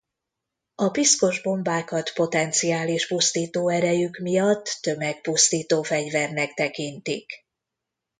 A 0.75 0.89
piszkos 0.89 1.41
bombákat 1.41 2.13
potenciális 2.13 3.07
pusztító 3.07 3.69
erejük 3.69 4.17
miatt 4.17 4.77
tömegpusztító 4.81 5.81
fegyvernek 5.83 6.53
tekintik. 6.53 7.45